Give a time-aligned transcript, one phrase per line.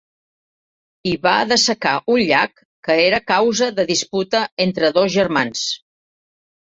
[1.09, 5.63] I va dessecar un llac que era causa de disputa entre dos germans.